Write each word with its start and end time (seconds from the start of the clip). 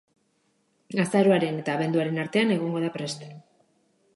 Azaroaren 1.03 1.61
eta 1.65 1.75
abenduaren 1.75 2.17
artean 2.25 2.55
egongo 2.57 2.83
da 2.87 2.91
prest. 2.97 3.25